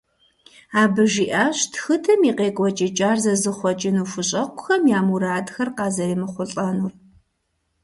Абы 0.81 1.03
жиӀащ 1.11 1.57
тхыдэм 1.71 2.21
и 2.29 2.31
къекӀуэкӀыкӀар 2.37 3.17
зэзыхъуэкӀыну 3.23 4.07
хущӀэкъухэм 4.11 4.83
я 4.97 4.99
мурадхэр 5.07 5.69
къазэремыхъулӀэнур. 5.77 6.93